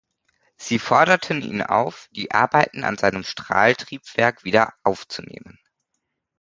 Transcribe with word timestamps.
Sie 0.57 0.79
forderten 0.79 1.43
ihn 1.43 1.61
auf, 1.61 2.07
die 2.13 2.31
Arbeiten 2.31 2.83
an 2.85 2.97
seinem 2.97 3.23
Strahltriebwerk 3.23 4.43
wieder 4.43 4.73
aufzunehmen. 4.81 5.59